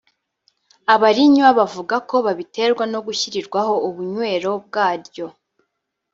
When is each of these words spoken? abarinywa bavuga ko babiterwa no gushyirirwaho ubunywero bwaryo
abarinywa 0.93 1.49
bavuga 1.59 1.95
ko 2.09 2.15
babiterwa 2.25 2.83
no 2.93 2.99
gushyirirwaho 3.05 3.73
ubunywero 3.87 4.51
bwaryo 4.65 5.27